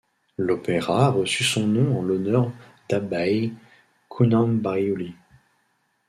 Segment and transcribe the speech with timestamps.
[0.39, 2.51] L'opéra a reçu son nom en l'honneur
[2.89, 3.53] d'Abaï
[4.09, 5.13] Kounanbaïouly.